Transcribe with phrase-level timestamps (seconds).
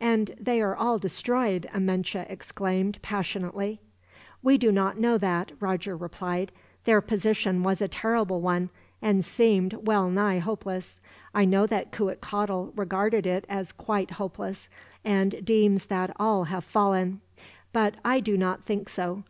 [0.00, 3.80] "And they are all destroyed," Amenche exclaimed, passionately.
[4.42, 6.50] "We do not know that," Roger replied.
[6.82, 8.70] "Their position was a terrible one
[9.00, 10.98] and seemed well nigh hopeless.
[11.32, 14.68] I know that Cuitcatl regarded it as quite hopeless,
[15.04, 17.20] and deems that all have fallen;
[17.72, 19.22] but I do not think so.